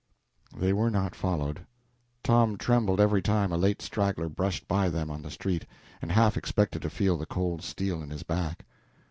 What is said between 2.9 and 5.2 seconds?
every time a late straggler brushed by them